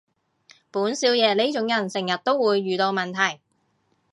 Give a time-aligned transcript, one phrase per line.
[0.71, 3.39] 本少爺呢種人成日都會遇到問題